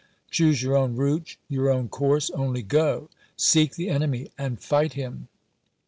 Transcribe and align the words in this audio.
Choose 0.31 0.63
your 0.63 0.75
own 0.75 0.95
route, 0.95 1.37
your 1.47 1.69
own 1.69 1.87
course, 1.87 2.31
only 2.31 2.63
go; 2.63 3.11
seek 3.37 3.75
the 3.75 3.89
enemy, 3.89 4.31
and 4.35 4.59
fight 4.59 4.93
him. 4.93 5.27